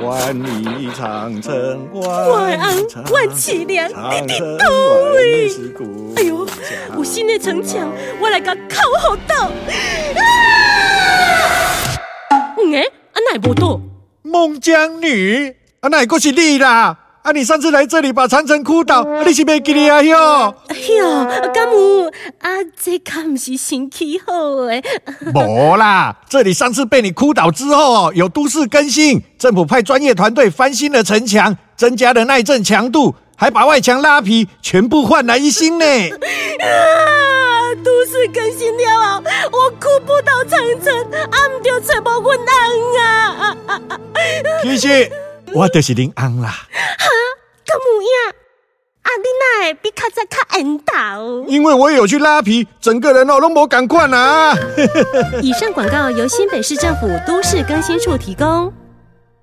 [0.00, 2.76] 万里长城万安
[3.10, 4.70] 万凄凉，你的到
[5.14, 5.50] 位。
[6.16, 6.46] 哎呦，
[6.96, 7.90] 有新的城墙，
[8.20, 9.46] 我来甲靠好到。
[9.46, 10.22] 啊！
[12.74, 13.80] 哎，阿奶不到。
[14.22, 17.07] 孟姜女，阿奶果是你啦！
[17.28, 17.32] 啊！
[17.32, 20.02] 你上次来这里把长城哭倒，你是没记得啊？
[20.02, 22.06] 哟，哎呦，干母
[22.40, 22.48] 啊，
[22.80, 24.82] 这可不是新气候诶。
[25.34, 35.84] 无啦，这里上次被你哭倒之后，有都市更新，政府派专业团队翻新了城墙，增加了耐震强度，还把外墙拉皮，全部焕然一新呢。
[35.84, 36.16] 啊！
[37.84, 39.22] 都市更新了啊，
[39.52, 43.56] 我哭不到长城，俺唔就找无阮翁啊！
[44.62, 45.12] 其实
[45.52, 46.54] 我就是林翁啦。
[46.70, 46.88] 个
[47.98, 48.32] 模样，
[49.02, 51.44] 啊，你那比较早较缘投。
[51.48, 54.54] 因为我有去拉皮，整个人哦都无赶快啊。
[55.42, 58.72] 以上广告由新北市政府都市更新处提供。